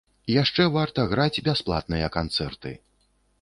[0.35, 2.73] Яшчэ варта граць бясплатныя канцэрты.